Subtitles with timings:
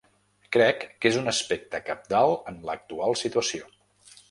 [0.55, 3.73] Crec que és un aspecte cabdal en l’actual situació.